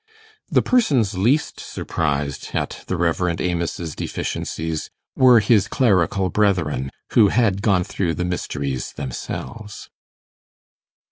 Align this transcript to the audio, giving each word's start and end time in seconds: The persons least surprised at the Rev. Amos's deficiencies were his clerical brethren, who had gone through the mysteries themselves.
The 0.49 0.63
persons 0.63 1.13
least 1.15 1.59
surprised 1.59 2.49
at 2.55 2.85
the 2.87 2.97
Rev. 2.97 3.39
Amos's 3.39 3.95
deficiencies 3.95 4.89
were 5.15 5.39
his 5.41 5.67
clerical 5.67 6.31
brethren, 6.31 6.89
who 7.11 7.27
had 7.27 7.61
gone 7.61 7.83
through 7.83 8.15
the 8.15 8.25
mysteries 8.25 8.93
themselves. 8.93 9.91